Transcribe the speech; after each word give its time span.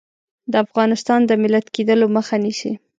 د 0.51 0.53
افغانستان 0.65 1.19
د 1.25 1.31
ملت 1.43 1.65
کېدلو 1.75 2.05
مخه 2.15 2.35
نیسي. 2.43 2.71